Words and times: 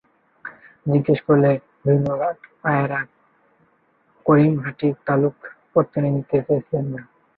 জিজ্ঞাসা 0.85 1.23
করলে, 1.27 1.49
ভূষণ 1.81 2.03
রায়রা 2.63 2.99
করিমহাটি 4.25 4.87
তালুক 5.05 5.35
পত্তনি 5.73 6.09
নিতে 6.15 6.37
চেয়েছিল 6.47 6.83
না? 6.91 7.01